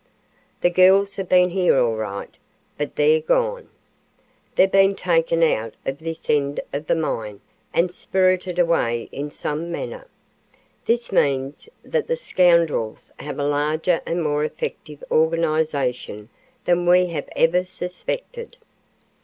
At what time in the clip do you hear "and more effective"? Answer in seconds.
14.07-15.03